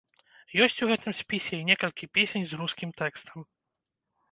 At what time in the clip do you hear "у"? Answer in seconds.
0.85-0.89